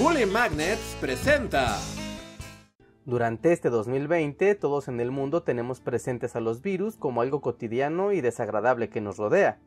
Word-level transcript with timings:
Bully 0.00 0.24
Magnets 0.24 0.96
presenta. 0.98 1.76
Durante 3.04 3.52
este 3.52 3.68
2020, 3.68 4.54
todos 4.54 4.88
en 4.88 4.98
el 4.98 5.10
mundo 5.10 5.42
tenemos 5.42 5.80
presentes 5.80 6.34
a 6.34 6.40
los 6.40 6.62
virus 6.62 6.96
como 6.96 7.20
algo 7.20 7.42
cotidiano 7.42 8.10
y 8.10 8.22
desagradable 8.22 8.88
que 8.88 9.02
nos 9.02 9.18
rodea. 9.18 9.58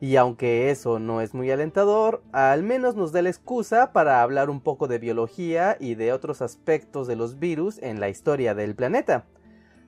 Y 0.00 0.16
aunque 0.16 0.70
eso 0.72 0.98
no 0.98 1.20
es 1.20 1.34
muy 1.34 1.52
alentador, 1.52 2.24
al 2.32 2.64
menos 2.64 2.96
nos 2.96 3.12
da 3.12 3.22
la 3.22 3.28
excusa 3.28 3.92
para 3.92 4.22
hablar 4.22 4.50
un 4.50 4.60
poco 4.60 4.88
de 4.88 4.98
biología 4.98 5.76
y 5.78 5.94
de 5.94 6.12
otros 6.12 6.42
aspectos 6.42 7.06
de 7.06 7.14
los 7.14 7.38
virus 7.38 7.78
en 7.80 8.00
la 8.00 8.08
historia 8.08 8.56
del 8.56 8.74
planeta. 8.74 9.26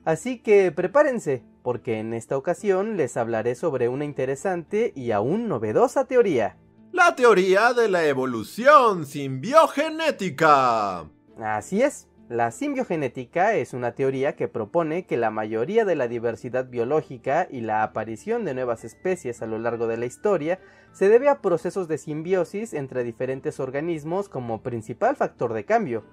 Así 0.05 0.39
que 0.39 0.71
prepárense, 0.71 1.43
porque 1.61 1.99
en 1.99 2.13
esta 2.13 2.37
ocasión 2.37 2.95
les 2.95 3.17
hablaré 3.17 3.53
sobre 3.53 3.89
una 3.89 4.05
interesante 4.05 4.93
y 4.95 5.11
aún 5.11 5.49
novedosa 5.49 6.05
teoría. 6.05 6.55
La 6.91 7.15
teoría 7.15 7.73
de 7.73 7.87
la 7.87 8.05
evolución 8.05 9.05
simbiogenética. 9.05 11.05
Así 11.39 11.83
es, 11.83 12.07
la 12.29 12.51
simbiogenética 12.51 13.53
es 13.53 13.73
una 13.73 13.93
teoría 13.93 14.35
que 14.35 14.47
propone 14.47 15.05
que 15.05 15.15
la 15.15 15.29
mayoría 15.29 15.85
de 15.85 15.95
la 15.95 16.07
diversidad 16.07 16.65
biológica 16.65 17.47
y 17.49 17.61
la 17.61 17.83
aparición 17.83 18.43
de 18.43 18.55
nuevas 18.55 18.85
especies 18.85 19.41
a 19.41 19.45
lo 19.45 19.59
largo 19.59 19.87
de 19.87 19.97
la 19.97 20.07
historia 20.07 20.59
se 20.91 21.09
debe 21.09 21.29
a 21.29 21.41
procesos 21.41 21.87
de 21.87 21.99
simbiosis 21.99 22.73
entre 22.73 23.03
diferentes 23.03 23.59
organismos 23.59 24.27
como 24.27 24.63
principal 24.63 25.15
factor 25.15 25.53
de 25.53 25.65
cambio, 25.65 26.03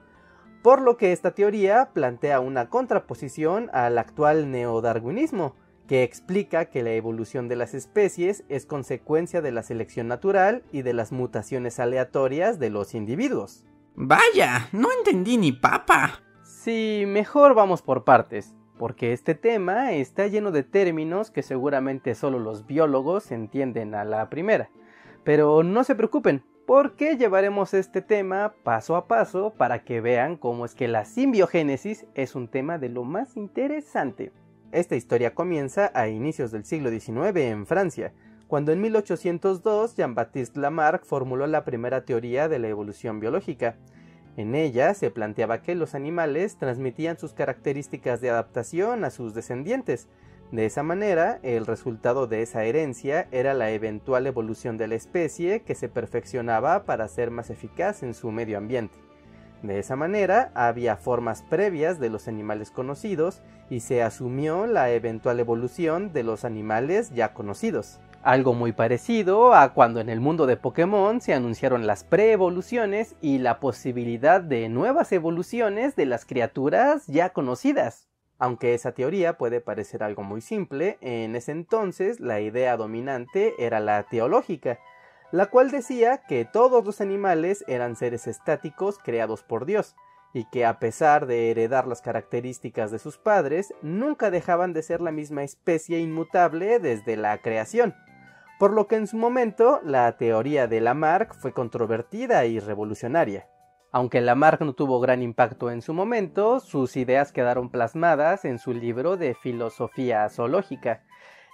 por 0.62 0.82
lo 0.82 0.96
que 0.96 1.12
esta 1.12 1.30
teoría 1.30 1.90
plantea 1.94 2.40
una 2.40 2.68
contraposición 2.68 3.70
al 3.72 3.98
actual 3.98 4.50
neodarwinismo, 4.50 5.54
que 5.86 6.02
explica 6.02 6.66
que 6.66 6.82
la 6.82 6.92
evolución 6.92 7.48
de 7.48 7.56
las 7.56 7.74
especies 7.74 8.44
es 8.48 8.66
consecuencia 8.66 9.40
de 9.40 9.52
la 9.52 9.62
selección 9.62 10.08
natural 10.08 10.62
y 10.72 10.82
de 10.82 10.92
las 10.92 11.12
mutaciones 11.12 11.78
aleatorias 11.78 12.58
de 12.58 12.70
los 12.70 12.94
individuos. 12.94 13.64
Vaya, 13.94 14.68
no 14.72 14.88
entendí 14.92 15.38
ni 15.38 15.52
papa. 15.52 16.20
Sí, 16.42 17.04
mejor 17.06 17.54
vamos 17.54 17.82
por 17.82 18.04
partes, 18.04 18.54
porque 18.78 19.12
este 19.12 19.34
tema 19.34 19.92
está 19.92 20.26
lleno 20.26 20.50
de 20.50 20.64
términos 20.64 21.30
que 21.30 21.42
seguramente 21.42 22.14
solo 22.14 22.38
los 22.38 22.66
biólogos 22.66 23.30
entienden 23.30 23.94
a 23.94 24.04
la 24.04 24.28
primera. 24.28 24.68
Pero 25.24 25.62
no 25.62 25.84
se 25.84 25.94
preocupen, 25.94 26.42
porque 26.66 27.16
llevaremos 27.16 27.72
este 27.74 28.02
tema 28.02 28.54
paso 28.64 28.96
a 28.96 29.06
paso 29.06 29.54
para 29.56 29.84
que 29.84 30.00
vean 30.00 30.36
cómo 30.36 30.64
es 30.64 30.74
que 30.74 30.88
la 30.88 31.04
simbiogénesis 31.04 32.06
es 32.14 32.34
un 32.34 32.48
tema 32.48 32.78
de 32.78 32.88
lo 32.88 33.04
más 33.04 33.36
interesante. 33.36 34.32
Esta 34.76 34.94
historia 34.94 35.34
comienza 35.34 35.90
a 35.94 36.08
inicios 36.08 36.52
del 36.52 36.66
siglo 36.66 36.90
XIX 36.90 37.34
en 37.36 37.64
Francia, 37.64 38.12
cuando 38.46 38.72
en 38.72 38.82
1802 38.82 39.96
Jean-Baptiste 39.96 40.60
Lamarck 40.60 41.06
formuló 41.06 41.46
la 41.46 41.64
primera 41.64 42.04
teoría 42.04 42.46
de 42.50 42.58
la 42.58 42.68
evolución 42.68 43.18
biológica. 43.18 43.76
En 44.36 44.54
ella 44.54 44.92
se 44.92 45.10
planteaba 45.10 45.62
que 45.62 45.74
los 45.74 45.94
animales 45.94 46.58
transmitían 46.58 47.18
sus 47.18 47.32
características 47.32 48.20
de 48.20 48.28
adaptación 48.28 49.06
a 49.06 49.10
sus 49.10 49.32
descendientes. 49.32 50.08
De 50.52 50.66
esa 50.66 50.82
manera, 50.82 51.40
el 51.42 51.64
resultado 51.64 52.26
de 52.26 52.42
esa 52.42 52.64
herencia 52.64 53.28
era 53.30 53.54
la 53.54 53.70
eventual 53.70 54.26
evolución 54.26 54.76
de 54.76 54.88
la 54.88 54.96
especie 54.96 55.62
que 55.62 55.74
se 55.74 55.88
perfeccionaba 55.88 56.84
para 56.84 57.08
ser 57.08 57.30
más 57.30 57.48
eficaz 57.48 58.02
en 58.02 58.12
su 58.12 58.30
medio 58.30 58.58
ambiente. 58.58 59.05
De 59.62 59.78
esa 59.78 59.96
manera, 59.96 60.50
había 60.54 60.96
formas 60.96 61.42
previas 61.42 61.98
de 61.98 62.10
los 62.10 62.28
animales 62.28 62.70
conocidos 62.70 63.42
y 63.70 63.80
se 63.80 64.02
asumió 64.02 64.66
la 64.66 64.90
eventual 64.90 65.40
evolución 65.40 66.12
de 66.12 66.22
los 66.22 66.44
animales 66.44 67.10
ya 67.14 67.32
conocidos. 67.32 67.98
Algo 68.22 68.54
muy 68.54 68.72
parecido 68.72 69.54
a 69.54 69.72
cuando 69.72 70.00
en 70.00 70.08
el 70.08 70.20
mundo 70.20 70.46
de 70.46 70.56
Pokémon 70.56 71.20
se 71.20 71.32
anunciaron 71.32 71.86
las 71.86 72.02
preevoluciones 72.02 73.14
y 73.20 73.38
la 73.38 73.60
posibilidad 73.60 74.40
de 74.40 74.68
nuevas 74.68 75.12
evoluciones 75.12 75.94
de 75.94 76.06
las 76.06 76.24
criaturas 76.24 77.06
ya 77.06 77.30
conocidas. 77.30 78.08
Aunque 78.38 78.74
esa 78.74 78.92
teoría 78.92 79.38
puede 79.38 79.60
parecer 79.60 80.02
algo 80.02 80.22
muy 80.22 80.40
simple, 80.40 80.98
en 81.00 81.36
ese 81.36 81.52
entonces 81.52 82.20
la 82.20 82.40
idea 82.40 82.76
dominante 82.76 83.54
era 83.58 83.80
la 83.80 84.02
teológica, 84.02 84.78
la 85.32 85.46
cual 85.46 85.70
decía 85.70 86.22
que 86.28 86.44
todos 86.44 86.84
los 86.84 87.00
animales 87.00 87.64
eran 87.68 87.96
seres 87.96 88.26
estáticos 88.26 88.98
creados 88.98 89.42
por 89.42 89.66
Dios, 89.66 89.96
y 90.32 90.44
que 90.50 90.66
a 90.66 90.78
pesar 90.78 91.26
de 91.26 91.50
heredar 91.50 91.86
las 91.86 92.02
características 92.02 92.90
de 92.90 92.98
sus 92.98 93.18
padres, 93.18 93.72
nunca 93.82 94.30
dejaban 94.30 94.72
de 94.72 94.82
ser 94.82 95.00
la 95.00 95.12
misma 95.12 95.44
especie 95.44 95.98
inmutable 95.98 96.78
desde 96.78 97.16
la 97.16 97.38
creación 97.38 97.94
por 98.58 98.72
lo 98.72 98.86
que 98.86 98.96
en 98.96 99.06
su 99.06 99.16
momento 99.16 99.80
la 99.84 100.16
teoría 100.16 100.66
de 100.66 100.80
Lamarck 100.80 101.34
fue 101.34 101.52
controvertida 101.52 102.46
y 102.46 102.58
revolucionaria. 102.58 103.48
Aunque 103.92 104.20
Lamarck 104.20 104.60
no 104.62 104.74
tuvo 104.74 105.00
gran 105.00 105.22
impacto 105.22 105.70
en 105.70 105.82
su 105.82 105.94
momento, 105.94 106.60
sus 106.60 106.96
ideas 106.96 107.32
quedaron 107.32 107.70
plasmadas 107.70 108.44
en 108.44 108.58
su 108.58 108.72
libro 108.72 109.16
de 109.16 109.34
filosofía 109.34 110.28
zoológica, 110.28 111.02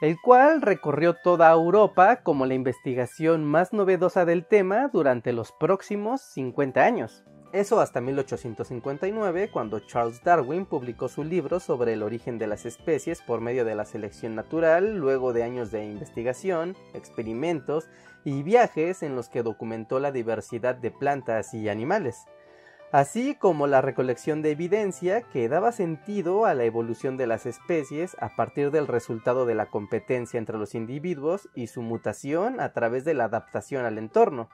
el 0.03 0.21
cual 0.21 0.63
recorrió 0.63 1.15
toda 1.15 1.53
Europa 1.53 2.23
como 2.25 2.45
la 2.45 2.55
investigación 2.55 3.45
más 3.45 3.73
novedosa 3.73 4.25
del 4.25 4.45
tema 4.45 4.89
durante 4.93 5.33
los 5.33 5.53
próximos 5.53 6.21
50 6.21 6.83
años. 6.85 7.25
Eso 7.53 7.81
hasta 7.81 8.01
1859, 8.01 9.51
cuando 9.53 9.79
Charles 9.79 10.25
Darwin 10.25 10.67
publicó 10.67 11.07
su 11.07 11.23
libro 11.23 11.61
sobre 11.61 11.93
el 11.93 12.03
origen 12.03 12.37
de 12.39 12.49
las 12.49 12.67
especies 12.67 13.23
por 13.23 13.41
medio 13.41 13.65
de 13.65 13.77
la 13.77 13.85
selección 13.85 14.35
natural, 14.35 14.97
luego 14.97 15.33
de 15.33 15.45
años 15.45 15.71
de 15.71 15.85
investigación, 15.85 16.75
experimentos 16.95 17.89
y 18.25 18.43
viajes 18.43 19.05
en 19.05 19.15
los 19.15 19.29
que 19.29 19.45
documentó 19.45 20.01
la 20.01 20.11
diversidad 20.11 20.75
de 20.75 20.91
plantas 20.91 21.55
y 21.55 21.69
animales, 21.69 22.25
así 22.93 23.35
como 23.35 23.67
la 23.67 23.81
recolección 23.81 24.43
de 24.43 24.53
evidencia 24.53 25.23
que 25.23 25.49
daba 25.49 25.73
sentido 25.73 26.47
a 26.47 26.55
la 26.55 26.65
evolución 26.65 27.17
de 27.17 27.27
las 27.27 27.47
especies 27.47 28.17
a 28.21 28.37
partir 28.37 28.71
del 28.71 28.87
resultado 28.87 29.47
de 29.47 29.57
la 29.57 29.67
competencia 29.67 30.39
entre 30.39 30.59
los 30.59 30.75
individuos 30.75 31.49
y 31.55 31.67
su 31.67 31.83
mutación 31.83 32.61
a 32.61 32.73
través 32.73 33.05
de 33.05 33.15
la 33.15 33.25
adaptación 33.25 33.85
al 33.85 33.99
entorno 33.99 34.49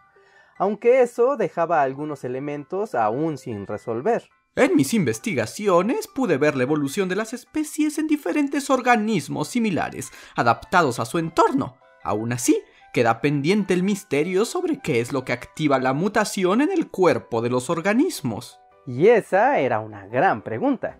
aunque 0.59 1.03
eso 1.03 1.37
dejaba 1.37 1.82
algunos 1.82 2.25
elementos 2.25 2.94
aún 2.94 3.38
sin 3.38 3.66
resolver. 3.66 4.28
En 4.56 4.75
mis 4.75 4.93
investigaciones 4.93 6.09
pude 6.09 6.37
ver 6.37 6.56
la 6.56 6.65
evolución 6.65 7.09
de 7.09 7.15
las 7.15 7.32
especies 7.32 7.98
en 7.98 8.09
diferentes 8.09 8.71
organismos 8.71 9.48
similares, 9.48 10.10
adaptados 10.34 10.98
a 10.98 11.04
su 11.04 11.19
entorno. 11.19 11.78
Aún 12.03 12.32
así, 12.32 12.60
queda 12.93 13.21
pendiente 13.21 13.75
el 13.75 13.82
misterio 13.82 14.44
sobre 14.44 14.78
qué 14.78 15.00
es 15.00 15.12
lo 15.12 15.25
que 15.25 15.32
activa 15.32 15.78
la 15.78 15.93
mutación 15.93 16.60
en 16.60 16.71
el 16.72 16.88
cuerpo 16.88 17.43
de 17.43 17.50
los 17.50 17.71
organismos. 17.71 18.60
Y 18.87 19.09
esa 19.09 19.59
era 19.59 19.81
una 19.81 20.06
gran 20.06 20.43
pregunta. 20.43 20.98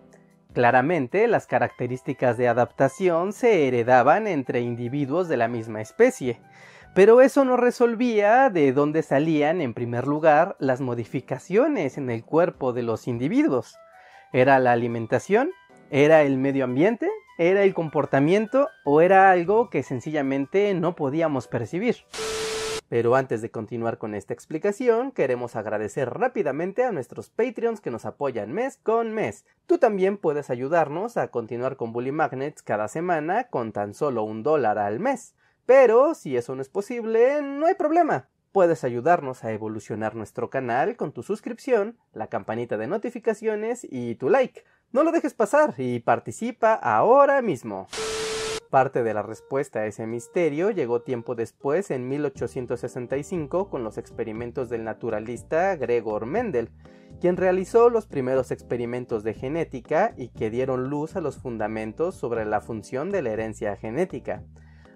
Claramente, 0.53 1.27
las 1.27 1.47
características 1.47 2.37
de 2.37 2.47
adaptación 2.47 3.33
se 3.33 3.67
heredaban 3.67 4.27
entre 4.27 4.61
individuos 4.61 5.27
de 5.27 5.37
la 5.37 5.47
misma 5.47 5.81
especie, 5.81 6.39
pero 6.95 7.21
eso 7.21 7.45
no 7.45 7.55
resolvía 7.55 8.49
de 8.49 8.73
dónde 8.73 9.03
salían, 9.03 9.61
en 9.61 9.73
primer 9.73 10.07
lugar, 10.07 10.55
las 10.59 10.81
modificaciones 10.81 11.97
en 11.97 12.09
el 12.09 12.23
cuerpo 12.23 12.73
de 12.73 12.83
los 12.83 13.07
individuos. 13.07 13.77
¿Era 14.33 14.59
la 14.59 14.71
alimentación? 14.71 15.51
¿Era 15.91 16.23
el 16.23 16.37
medio 16.37 16.65
ambiente? 16.65 17.09
¿Era 17.41 17.63
el 17.63 17.73
comportamiento? 17.73 18.67
¿O 18.83 18.99
era 18.99 19.31
algo 19.31 19.69
que 19.69 19.81
sencillamente 19.81 20.73
no 20.73 20.97
podíamos 20.97 21.47
percibir? 21.47 21.95
Pero 22.89 23.15
antes 23.15 23.41
de 23.41 23.49
continuar 23.49 23.97
con 23.97 24.13
esta 24.13 24.33
explicación, 24.33 25.13
queremos 25.13 25.55
agradecer 25.55 26.09
rápidamente 26.09 26.83
a 26.83 26.91
nuestros 26.91 27.29
Patreons 27.29 27.79
que 27.79 27.91
nos 27.91 28.03
apoyan 28.03 28.51
mes 28.51 28.75
con 28.83 29.13
mes. 29.13 29.45
Tú 29.67 29.77
también 29.77 30.17
puedes 30.17 30.49
ayudarnos 30.49 31.15
a 31.15 31.29
continuar 31.29 31.77
con 31.77 31.93
Bully 31.93 32.11
Magnets 32.11 32.61
cada 32.61 32.89
semana 32.89 33.45
con 33.45 33.71
tan 33.71 33.93
solo 33.93 34.23
un 34.23 34.43
dólar 34.43 34.77
al 34.77 34.99
mes. 34.99 35.33
Pero 35.65 36.15
si 36.15 36.35
eso 36.35 36.55
no 36.55 36.61
es 36.61 36.67
posible, 36.67 37.41
no 37.41 37.67
hay 37.67 37.75
problema. 37.75 38.27
Puedes 38.51 38.83
ayudarnos 38.83 39.45
a 39.45 39.53
evolucionar 39.53 40.13
nuestro 40.13 40.49
canal 40.49 40.97
con 40.97 41.13
tu 41.13 41.23
suscripción, 41.23 41.97
la 42.11 42.27
campanita 42.27 42.75
de 42.75 42.87
notificaciones 42.87 43.87
y 43.89 44.15
tu 44.15 44.27
like. 44.29 44.65
No 44.91 45.03
lo 45.03 45.11
dejes 45.11 45.35
pasar 45.35 45.75
y 45.77 45.99
participa 45.99 46.73
ahora 46.73 47.43
mismo. 47.43 47.87
Parte 48.71 49.03
de 49.03 49.13
la 49.13 49.21
respuesta 49.21 49.81
a 49.81 49.85
ese 49.85 50.07
misterio 50.07 50.71
llegó 50.71 51.03
tiempo 51.03 51.35
después, 51.35 51.91
en 51.91 52.07
1865, 52.07 53.69
con 53.69 53.83
los 53.83 53.99
experimentos 53.99 54.67
del 54.69 54.83
naturalista 54.83 55.75
Gregor 55.75 56.25
Mendel, 56.25 56.69
quien 57.21 57.37
realizó 57.37 57.91
los 57.91 58.07
primeros 58.07 58.49
experimentos 58.49 59.23
de 59.23 59.35
genética 59.35 60.15
y 60.17 60.29
que 60.29 60.49
dieron 60.49 60.89
luz 60.89 61.15
a 61.15 61.21
los 61.21 61.37
fundamentos 61.37 62.15
sobre 62.15 62.45
la 62.45 62.59
función 62.59 63.11
de 63.11 63.21
la 63.21 63.29
herencia 63.29 63.75
genética. 63.75 64.43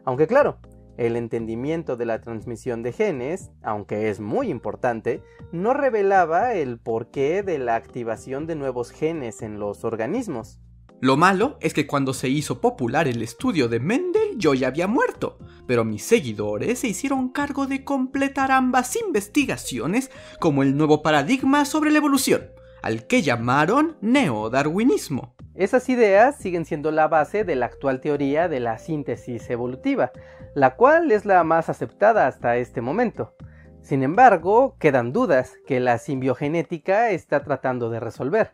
Aunque 0.06 0.26
claro, 0.26 0.58
el 0.98 1.16
entendimiento 1.16 1.96
de 1.96 2.06
la 2.06 2.22
transmisión 2.22 2.84
de 2.84 2.92
genes, 2.92 3.52
aunque 3.62 4.10
es 4.10 4.20
muy 4.20 4.50
importante, 4.50 5.22
no 5.52 5.74
revelaba 5.74 6.54
el 6.54 6.80
porqué 6.80 7.44
de 7.44 7.60
la 7.60 7.76
activación 7.76 8.48
de 8.48 8.56
nuevos 8.56 8.92
genes 8.92 9.42
en 9.42 9.60
los 9.60 9.84
organismos. 9.84 10.60
Lo 11.04 11.18
malo 11.18 11.58
es 11.60 11.74
que 11.74 11.86
cuando 11.86 12.14
se 12.14 12.30
hizo 12.30 12.62
popular 12.62 13.10
el 13.10 13.22
estudio 13.22 13.68
de 13.68 13.82
Mendel 13.82 14.38
yo 14.38 14.54
ya 14.54 14.68
había 14.68 14.88
muerto, 14.88 15.38
pero 15.68 15.84
mis 15.84 16.04
seguidores 16.04 16.80
se 16.80 16.88
hicieron 16.88 17.28
cargo 17.28 17.68
de 17.68 17.84
completar 17.84 18.52
ambas 18.52 18.96
investigaciones 18.96 20.12
como 20.40 20.64
el 20.64 20.78
nuevo 20.78 21.02
paradigma 21.02 21.66
sobre 21.66 21.92
la 21.92 21.98
evolución, 21.98 22.52
al 22.82 23.06
que 23.06 23.22
llamaron 23.22 23.98
neodarwinismo. 24.00 25.33
Esas 25.56 25.88
ideas 25.88 26.36
siguen 26.38 26.66
siendo 26.66 26.90
la 26.90 27.08
base 27.08 27.44
de 27.44 27.56
la 27.56 27.68
actual 27.68 28.02
teoría 28.02 28.48
de 28.50 28.60
la 28.60 28.80
síntesis 28.80 29.48
evolutiva, 29.52 30.12
la 30.56 30.76
cual 30.76 31.12
es 31.12 31.26
la 31.26 31.44
más 31.44 31.70
aceptada 31.70 32.26
hasta 32.26 32.58
este 32.58 32.82
momento. 32.82 33.36
Sin 33.84 34.02
embargo, 34.02 34.78
quedan 34.80 35.14
dudas 35.14 35.54
que 35.68 35.80
la 35.80 36.00
simbiogenética 36.00 37.12
está 37.12 37.44
tratando 37.44 37.92
de 37.92 38.00
resolver, 38.00 38.54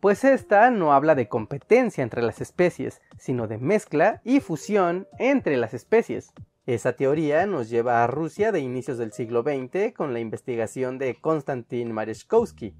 pues 0.00 0.24
esta 0.24 0.70
no 0.70 0.92
habla 0.92 1.14
de 1.14 1.28
competencia 1.28 2.02
entre 2.02 2.22
las 2.22 2.40
especies, 2.40 3.00
sino 3.16 3.46
de 3.46 3.58
mezcla 3.58 4.20
y 4.24 4.40
fusión 4.40 5.06
entre 5.18 5.56
las 5.56 5.72
especies. 5.72 6.32
Esa 6.66 6.94
teoría 6.94 7.46
nos 7.46 7.70
lleva 7.70 8.02
a 8.02 8.06
Rusia 8.08 8.50
de 8.50 8.60
inicios 8.60 8.98
del 8.98 9.12
siglo 9.12 9.42
XX 9.42 9.92
con 9.94 10.12
la 10.12 10.20
investigación 10.20 10.98
de 10.98 11.14
Konstantin 11.20 11.92
Mareshkovsky, 11.92 12.74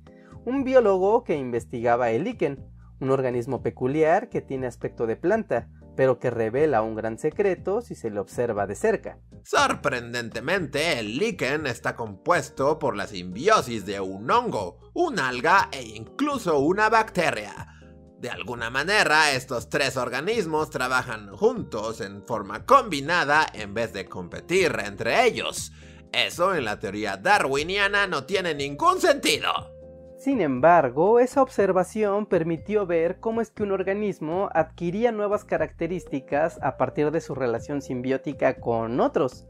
un 0.44 0.64
biólogo 0.64 1.22
que 1.22 1.36
investigaba 1.36 2.10
el 2.10 2.24
líquen, 2.24 2.58
un 3.00 3.10
organismo 3.10 3.62
peculiar 3.62 4.28
que 4.28 4.40
tiene 4.40 4.66
aspecto 4.66 5.06
de 5.06 5.16
planta, 5.16 5.68
pero 5.96 6.18
que 6.18 6.30
revela 6.30 6.82
un 6.82 6.94
gran 6.94 7.18
secreto 7.18 7.80
si 7.80 7.94
se 7.94 8.10
le 8.10 8.20
observa 8.20 8.66
de 8.66 8.74
cerca. 8.74 9.18
Sorprendentemente, 9.44 10.98
el 10.98 11.18
líquen 11.18 11.66
está 11.66 11.96
compuesto 11.96 12.78
por 12.78 12.96
la 12.96 13.06
simbiosis 13.06 13.84
de 13.86 14.00
un 14.00 14.30
hongo, 14.30 14.78
un 14.94 15.18
alga 15.18 15.68
e 15.72 15.82
incluso 15.82 16.58
una 16.58 16.88
bacteria. 16.88 17.66
De 18.18 18.28
alguna 18.28 18.68
manera, 18.68 19.32
estos 19.32 19.70
tres 19.70 19.96
organismos 19.96 20.68
trabajan 20.68 21.34
juntos 21.34 22.02
en 22.02 22.22
forma 22.26 22.66
combinada 22.66 23.46
en 23.54 23.72
vez 23.72 23.94
de 23.94 24.04
competir 24.04 24.76
entre 24.84 25.24
ellos. 25.26 25.72
Eso 26.12 26.54
en 26.54 26.66
la 26.66 26.78
teoría 26.78 27.16
darwiniana 27.16 28.06
no 28.06 28.24
tiene 28.24 28.54
ningún 28.54 29.00
sentido. 29.00 29.79
Sin 30.20 30.42
embargo, 30.42 31.18
esa 31.18 31.40
observación 31.40 32.26
permitió 32.26 32.84
ver 32.84 33.20
cómo 33.20 33.40
es 33.40 33.50
que 33.50 33.62
un 33.62 33.72
organismo 33.72 34.50
adquiría 34.52 35.12
nuevas 35.12 35.46
características 35.46 36.58
a 36.60 36.76
partir 36.76 37.10
de 37.10 37.22
su 37.22 37.34
relación 37.34 37.80
simbiótica 37.80 38.60
con 38.60 39.00
otros, 39.00 39.46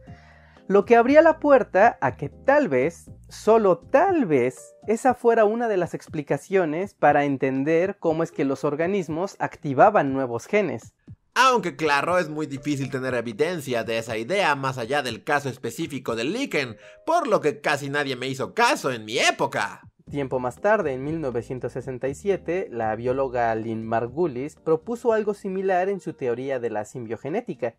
lo 0.69 0.85
que 0.85 0.95
abría 0.95 1.23
la 1.23 1.41
puerta 1.41 1.99
a 2.01 2.17
que 2.17 2.29
tal 2.29 2.69
vez, 2.69 3.11
solo 3.29 3.79
tal 3.79 4.27
vez, 4.27 4.77
esa 4.87 5.15
fuera 5.15 5.45
una 5.45 5.67
de 5.67 5.77
las 5.77 5.93
explicaciones 5.93 6.95
para 6.95 7.25
entender 7.25 7.97
cómo 7.99 8.23
es 8.23 8.31
que 8.31 8.45
los 8.45 8.63
organismos 8.63 9.35
activaban 9.41 10.13
nuevos 10.13 10.47
genes. 10.47 10.95
Aunque 11.35 11.75
claro, 11.75 12.17
es 12.17 12.29
muy 12.29 12.47
difícil 12.47 12.93
tener 12.93 13.15
evidencia 13.15 13.83
de 13.83 13.99
esa 13.99 14.17
idea 14.17 14.55
más 14.55 14.79
allá 14.79 15.03
del 15.03 15.25
caso 15.25 15.49
específico 15.49 16.15
del 16.15 16.33
líquen, 16.33 16.77
por 17.05 17.27
lo 17.27 17.41
que 17.41 17.61
casi 17.61 17.91
nadie 17.91 18.15
me 18.15 18.29
hizo 18.29 18.55
caso 18.55 18.93
en 18.93 19.05
mi 19.05 19.19
época. 19.19 19.90
Tiempo 20.11 20.41
más 20.41 20.61
tarde, 20.61 20.93
en 20.93 21.05
1967, 21.05 22.67
la 22.73 22.97
bióloga 22.97 23.55
Lynn 23.55 23.87
Margulis 23.87 24.57
propuso 24.57 25.13
algo 25.13 25.35
similar 25.35 25.89
en 25.89 26.01
su 26.01 26.15
teoría 26.15 26.59
de 26.59 26.69
la 26.69 26.85
simbiogenética. 26.85 27.77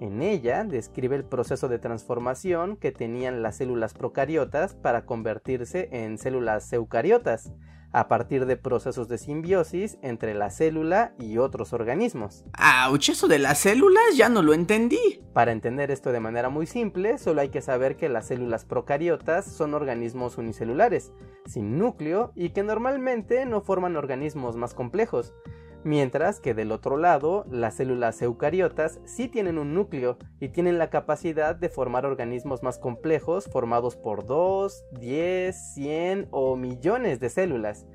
En 0.00 0.22
ella 0.22 0.64
describe 0.64 1.16
el 1.16 1.24
proceso 1.26 1.68
de 1.68 1.78
transformación 1.78 2.78
que 2.78 2.92
tenían 2.92 3.42
las 3.42 3.56
células 3.56 3.92
procariotas 3.92 4.74
para 4.74 5.04
convertirse 5.04 5.90
en 5.92 6.16
células 6.16 6.72
eucariotas, 6.72 7.52
a 7.96 8.08
partir 8.08 8.44
de 8.44 8.58
procesos 8.58 9.08
de 9.08 9.16
simbiosis 9.16 9.96
entre 10.02 10.34
la 10.34 10.50
célula 10.50 11.14
y 11.18 11.38
otros 11.38 11.72
organismos. 11.72 12.44
¡Auch! 12.52 13.08
Eso 13.08 13.26
de 13.26 13.38
las 13.38 13.60
células 13.60 14.18
ya 14.18 14.28
no 14.28 14.42
lo 14.42 14.52
entendí. 14.52 15.24
Para 15.32 15.50
entender 15.50 15.90
esto 15.90 16.12
de 16.12 16.20
manera 16.20 16.50
muy 16.50 16.66
simple, 16.66 17.16
solo 17.16 17.40
hay 17.40 17.48
que 17.48 17.62
saber 17.62 17.96
que 17.96 18.10
las 18.10 18.26
células 18.26 18.66
procariotas 18.66 19.46
son 19.46 19.72
organismos 19.72 20.36
unicelulares, 20.36 21.10
sin 21.46 21.78
núcleo 21.78 22.32
y 22.34 22.50
que 22.50 22.62
normalmente 22.62 23.46
no 23.46 23.62
forman 23.62 23.96
organismos 23.96 24.56
más 24.56 24.74
complejos 24.74 25.32
mientras 25.86 26.40
que 26.40 26.52
del 26.52 26.72
otro 26.72 26.96
lado 26.96 27.46
las 27.48 27.76
células 27.76 28.20
eucariotas 28.20 28.98
sí 29.04 29.28
tienen 29.28 29.56
un 29.56 29.72
núcleo 29.72 30.18
y 30.40 30.48
tienen 30.48 30.78
la 30.78 30.90
capacidad 30.90 31.54
de 31.54 31.68
formar 31.68 32.04
organismos 32.04 32.64
más 32.64 32.80
complejos 32.80 33.44
formados 33.46 33.96
por 33.96 34.26
2, 34.26 34.84
10, 34.98 35.74
100 35.74 36.28
o 36.32 36.56
millones 36.56 37.20
de 37.20 37.30
células. 37.30 37.86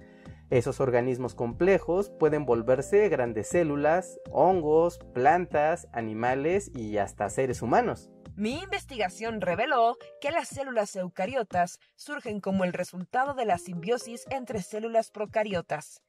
Esos 0.50 0.80
organismos 0.80 1.36
complejos 1.36 2.10
pueden 2.18 2.46
volverse 2.46 3.10
grandes 3.10 3.50
células, 3.50 4.20
hongos, 4.32 5.00
plantas, 5.14 5.90
animales 5.92 6.72
y 6.74 6.98
hasta 6.98 7.30
seres 7.30 7.62
humanos. 7.62 8.10
Mi 8.38 8.62
investigación 8.62 9.42
reveló 9.42 9.98
que 10.22 10.32
las 10.32 10.48
células 10.48 10.96
eucariotas 10.96 11.78
surgen 11.98 12.40
como 12.40 12.64
el 12.64 12.72
resultado 12.72 13.34
de 13.34 13.44
la 13.44 13.58
simbiosis 13.58 14.24
entre 14.30 14.62
células 14.62 15.12
procariotas. 15.12 16.02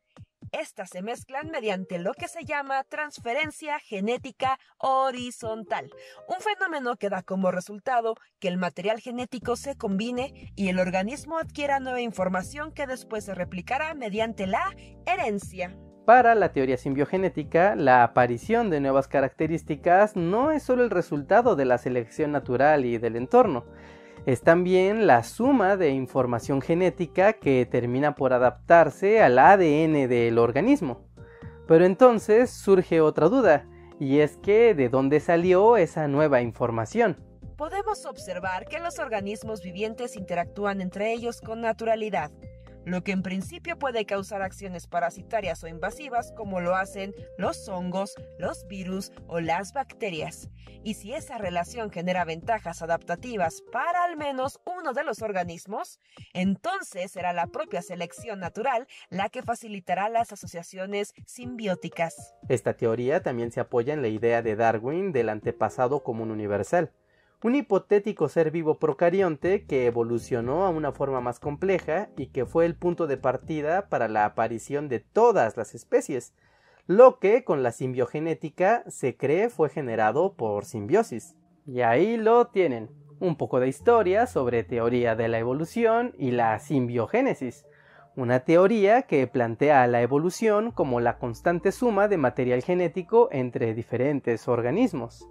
Estas 0.52 0.90
se 0.90 1.00
mezclan 1.00 1.50
mediante 1.50 1.98
lo 1.98 2.12
que 2.12 2.28
se 2.28 2.44
llama 2.44 2.84
transferencia 2.84 3.78
genética 3.78 4.58
horizontal, 4.76 5.90
un 6.28 6.42
fenómeno 6.42 6.96
que 6.96 7.08
da 7.08 7.22
como 7.22 7.50
resultado 7.50 8.16
que 8.38 8.48
el 8.48 8.58
material 8.58 9.00
genético 9.00 9.56
se 9.56 9.78
combine 9.78 10.52
y 10.54 10.68
el 10.68 10.78
organismo 10.78 11.38
adquiera 11.38 11.80
nueva 11.80 12.02
información 12.02 12.70
que 12.70 12.86
después 12.86 13.24
se 13.24 13.34
replicará 13.34 13.94
mediante 13.94 14.46
la 14.46 14.62
herencia. 15.06 15.74
Para 16.04 16.34
la 16.34 16.52
teoría 16.52 16.76
simbiogenética, 16.76 17.74
la 17.74 18.02
aparición 18.02 18.68
de 18.68 18.80
nuevas 18.80 19.08
características 19.08 20.16
no 20.16 20.52
es 20.52 20.64
solo 20.64 20.84
el 20.84 20.90
resultado 20.90 21.56
de 21.56 21.64
la 21.64 21.78
selección 21.78 22.30
natural 22.30 22.84
y 22.84 22.98
del 22.98 23.16
entorno, 23.16 23.64
es 24.26 24.42
también 24.42 25.06
la 25.06 25.24
suma 25.24 25.76
de 25.76 25.90
información 25.90 26.60
genética 26.60 27.34
que 27.34 27.66
termina 27.66 28.14
por 28.14 28.32
adaptarse 28.32 29.22
al 29.22 29.38
ADN 29.38 30.08
del 30.08 30.38
organismo. 30.38 31.00
Pero 31.66 31.84
entonces 31.84 32.50
surge 32.50 33.00
otra 33.00 33.28
duda, 33.28 33.66
y 33.98 34.20
es 34.20 34.36
que 34.36 34.74
¿de 34.74 34.88
dónde 34.88 35.20
salió 35.20 35.76
esa 35.76 36.08
nueva 36.08 36.40
información? 36.40 37.16
Podemos 37.56 38.06
observar 38.06 38.66
que 38.66 38.80
los 38.80 38.98
organismos 38.98 39.62
vivientes 39.62 40.16
interactúan 40.16 40.80
entre 40.80 41.12
ellos 41.12 41.40
con 41.40 41.60
naturalidad, 41.60 42.30
lo 42.84 43.02
que 43.04 43.12
en 43.12 43.22
principio 43.22 43.78
puede 43.78 44.04
causar 44.06 44.42
acciones 44.42 44.86
parasitarias 44.86 45.62
o 45.64 45.68
invasivas 45.68 46.32
como 46.32 46.60
lo 46.60 46.74
hacen 46.74 47.14
los 47.38 47.68
hongos, 47.68 48.14
los 48.38 48.66
virus 48.66 49.12
o 49.26 49.40
las 49.40 49.72
bacterias. 49.72 50.48
Y 50.84 50.94
si 50.94 51.14
esa 51.14 51.38
relación 51.38 51.90
genera 51.90 52.24
ventajas 52.24 52.82
adaptativas 52.82 53.62
para 53.72 54.04
al 54.04 54.16
menos 54.16 54.60
uno 54.64 54.92
de 54.92 55.04
los 55.04 55.22
organismos, 55.22 56.00
entonces 56.32 57.12
será 57.12 57.32
la 57.32 57.46
propia 57.46 57.82
selección 57.82 58.40
natural 58.40 58.86
la 59.10 59.28
que 59.28 59.42
facilitará 59.42 60.08
las 60.08 60.32
asociaciones 60.32 61.14
simbióticas. 61.26 62.34
Esta 62.48 62.74
teoría 62.74 63.22
también 63.22 63.52
se 63.52 63.60
apoya 63.60 63.94
en 63.94 64.02
la 64.02 64.08
idea 64.08 64.42
de 64.42 64.56
Darwin 64.56 65.12
del 65.12 65.28
antepasado 65.28 66.02
común 66.02 66.30
universal 66.30 66.92
un 67.42 67.56
hipotético 67.56 68.28
ser 68.28 68.50
vivo 68.52 68.78
procarionte 68.78 69.64
que 69.64 69.86
evolucionó 69.86 70.64
a 70.64 70.70
una 70.70 70.92
forma 70.92 71.20
más 71.20 71.40
compleja 71.40 72.08
y 72.16 72.28
que 72.28 72.46
fue 72.46 72.66
el 72.66 72.76
punto 72.76 73.06
de 73.06 73.16
partida 73.16 73.88
para 73.88 74.08
la 74.08 74.24
aparición 74.24 74.88
de 74.88 75.00
todas 75.00 75.56
las 75.56 75.74
especies, 75.74 76.34
lo 76.86 77.18
que 77.18 77.42
con 77.42 77.62
la 77.62 77.72
simbiogenética 77.72 78.84
se 78.88 79.16
cree 79.16 79.50
fue 79.50 79.70
generado 79.70 80.34
por 80.34 80.64
simbiosis. 80.64 81.34
Y 81.66 81.80
ahí 81.80 82.16
lo 82.16 82.46
tienen, 82.46 82.90
un 83.18 83.36
poco 83.36 83.58
de 83.58 83.68
historia 83.68 84.26
sobre 84.26 84.62
teoría 84.62 85.16
de 85.16 85.28
la 85.28 85.38
evolución 85.38 86.14
y 86.18 86.30
la 86.30 86.58
simbiogénesis, 86.60 87.66
una 88.14 88.40
teoría 88.40 89.02
que 89.02 89.26
plantea 89.26 89.86
la 89.86 90.02
evolución 90.02 90.70
como 90.70 91.00
la 91.00 91.18
constante 91.18 91.72
suma 91.72 92.08
de 92.08 92.18
material 92.18 92.62
genético 92.62 93.28
entre 93.32 93.74
diferentes 93.74 94.48
organismos 94.48 95.28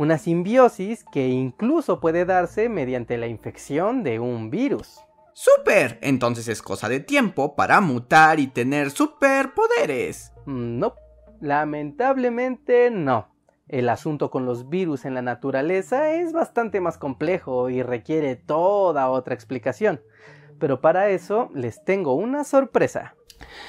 una 0.00 0.16
simbiosis 0.16 1.04
que 1.12 1.28
incluso 1.28 2.00
puede 2.00 2.24
darse 2.24 2.70
mediante 2.70 3.18
la 3.18 3.26
infección 3.26 4.02
de 4.02 4.18
un 4.18 4.48
virus. 4.48 4.98
¡Súper! 5.34 5.98
Entonces 6.00 6.48
es 6.48 6.62
cosa 6.62 6.88
de 6.88 7.00
tiempo 7.00 7.54
para 7.54 7.82
mutar 7.82 8.40
y 8.40 8.46
tener 8.46 8.92
superpoderes. 8.92 10.32
Mm, 10.46 10.78
no, 10.78 10.94
lamentablemente 11.42 12.90
no. 12.90 13.28
El 13.68 13.90
asunto 13.90 14.30
con 14.30 14.46
los 14.46 14.70
virus 14.70 15.04
en 15.04 15.12
la 15.12 15.20
naturaleza 15.20 16.14
es 16.14 16.32
bastante 16.32 16.80
más 16.80 16.96
complejo 16.96 17.68
y 17.68 17.82
requiere 17.82 18.36
toda 18.36 19.10
otra 19.10 19.34
explicación. 19.34 20.00
Pero 20.58 20.80
para 20.80 21.10
eso 21.10 21.50
les 21.52 21.84
tengo 21.84 22.14
una 22.14 22.44
sorpresa. 22.44 23.16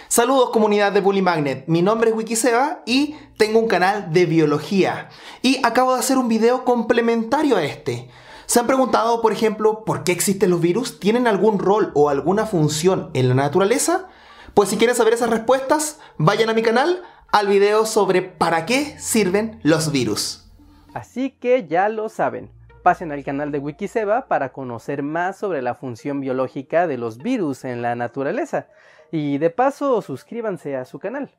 Saludos 0.07 0.49
comunidad 0.49 0.91
de 0.91 0.99
Bully 0.99 1.21
Magnet, 1.21 1.63
mi 1.67 1.81
nombre 1.81 2.09
es 2.09 2.15
Wikiseba 2.17 2.81
y 2.85 3.15
tengo 3.37 3.59
un 3.59 3.69
canal 3.69 4.11
de 4.11 4.25
biología 4.25 5.07
y 5.41 5.65
acabo 5.65 5.93
de 5.93 5.99
hacer 5.99 6.17
un 6.17 6.27
video 6.27 6.65
complementario 6.65 7.55
a 7.55 7.63
este. 7.63 8.09
¿Se 8.45 8.59
han 8.59 8.67
preguntado, 8.67 9.21
por 9.21 9.31
ejemplo, 9.31 9.85
por 9.85 10.03
qué 10.03 10.11
existen 10.11 10.49
los 10.49 10.59
virus? 10.59 10.99
¿Tienen 10.99 11.27
algún 11.27 11.59
rol 11.59 11.91
o 11.95 12.09
alguna 12.09 12.45
función 12.45 13.09
en 13.13 13.29
la 13.29 13.35
naturaleza? 13.35 14.09
Pues 14.53 14.67
si 14.67 14.75
quieren 14.75 14.97
saber 14.97 15.13
esas 15.13 15.29
respuestas, 15.29 15.99
vayan 16.17 16.49
a 16.49 16.53
mi 16.53 16.61
canal, 16.61 17.03
al 17.31 17.47
video 17.47 17.85
sobre 17.85 18.21
para 18.21 18.65
qué 18.65 18.99
sirven 18.99 19.61
los 19.63 19.93
virus. 19.93 20.51
Así 20.93 21.31
que 21.31 21.67
ya 21.69 21.87
lo 21.87 22.09
saben, 22.09 22.51
pasen 22.83 23.13
al 23.13 23.23
canal 23.23 23.53
de 23.53 23.59
Wikiseba 23.59 24.27
para 24.27 24.51
conocer 24.51 25.03
más 25.03 25.37
sobre 25.37 25.61
la 25.61 25.73
función 25.73 26.19
biológica 26.19 26.87
de 26.87 26.97
los 26.97 27.17
virus 27.19 27.63
en 27.63 27.81
la 27.81 27.95
naturaleza. 27.95 28.67
Y 29.11 29.37
de 29.39 29.49
paso, 29.49 30.01
suscríbanse 30.01 30.77
a 30.77 30.85
su 30.85 30.97
canal. 30.97 31.29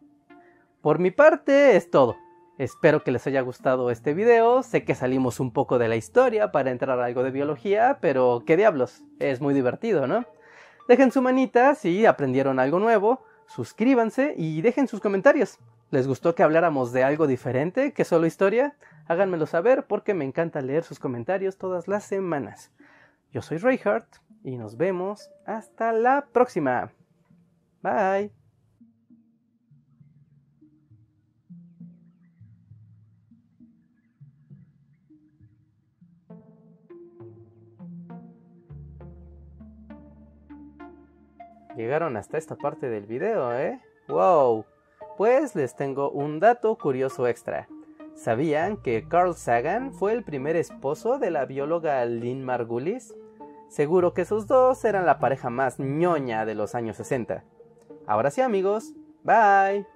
Por 0.83 0.99
mi 0.99 1.11
parte 1.11 1.77
es 1.77 1.91
todo. 1.91 2.17
Espero 2.59 3.03
que 3.03 3.13
les 3.13 3.27
haya 3.27 3.41
gustado 3.41 3.91
este 3.91 4.13
video. 4.13 4.63
Sé 4.63 4.85
que 4.85 4.95
salimos 4.95 5.41
un 5.41 5.53
poco 5.53 5.79
de 5.79 5.89
la 5.89 5.97
historia 5.97 6.53
para 6.53 6.71
entrar 6.71 7.01
a 7.01 7.07
algo 7.07 7.23
de 7.23 7.31
biología, 7.31 7.99
pero 8.03 8.43
qué 8.47 8.59
diablos, 8.59 9.05
es 9.21 9.41
muy 9.41 9.55
divertido, 9.55 10.07
¿no? 10.07 10.27
Dejen 10.87 11.13
su 11.13 11.23
manita 11.23 11.75
si 11.75 12.05
aprendieron 12.05 12.59
algo 12.59 12.79
nuevo, 12.79 13.25
suscríbanse 13.47 14.35
y 14.37 14.61
dejen 14.61 14.87
sus 14.87 15.01
comentarios. 15.01 15.59
¿Les 15.91 16.07
gustó 16.07 16.35
que 16.35 16.43
habláramos 16.43 16.93
de 16.93 17.05
algo 17.05 17.27
diferente 17.27 17.93
que 17.93 18.05
solo 18.05 18.27
historia? 18.27 18.77
Háganmelo 19.07 19.47
saber 19.47 19.87
porque 19.87 20.13
me 20.13 20.25
encanta 20.25 20.61
leer 20.61 20.85
sus 20.85 20.99
comentarios 20.99 21.57
todas 21.57 21.89
las 21.89 22.05
semanas. 22.05 22.71
Yo 23.33 23.41
soy 23.41 23.57
Reinhardt 23.59 24.17
y 24.45 24.57
nos 24.57 24.77
vemos 24.77 25.31
hasta 25.47 25.93
la 25.93 26.27
próxima. 26.33 26.93
Bye. 27.83 28.31
Llegaron 41.77 42.17
hasta 42.17 42.39
esta 42.39 42.55
parte 42.55 42.89
del 42.89 43.07
video, 43.07 43.53
¿eh? 43.59 43.81
¡Wow! 44.07 44.65
Pues 45.17 45.57
les 45.57 45.75
tengo 45.75 46.11
un 46.11 46.39
dato 46.39 46.77
curioso 46.77 47.27
extra. 47.27 47.67
¿Sabían 48.15 48.77
que 48.77 49.09
Carl 49.09 49.35
Sagan 49.35 49.93
fue 49.93 50.13
el 50.13 50.23
primer 50.23 50.55
esposo 50.55 51.19
de 51.19 51.31
la 51.31 51.47
bióloga 51.47 52.05
Lynn 52.05 52.45
Margulis? 52.45 53.15
Seguro 53.69 54.13
que 54.13 54.23
esos 54.23 54.47
dos 54.47 54.85
eran 54.85 55.07
la 55.07 55.19
pareja 55.19 55.49
más 55.49 55.81
ñoña 55.81 56.45
de 56.45 56.55
los 56.55 56.75
años 56.75 56.99
60. 56.99 57.43
Ahora 58.07 58.31
sí 58.31 58.41
amigos, 58.41 58.93
bye. 59.23 59.87